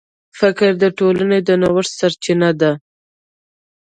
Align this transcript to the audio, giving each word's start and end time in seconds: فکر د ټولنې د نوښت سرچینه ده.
فکر 0.39 0.69
د 0.83 0.85
ټولنې 0.97 1.39
د 1.47 1.49
نوښت 1.61 1.91
سرچینه 1.99 2.49
ده. 2.61 2.71